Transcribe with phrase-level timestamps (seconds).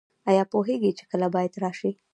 [0.29, 1.91] ایا پوهیږئ چې کله باید راشئ؟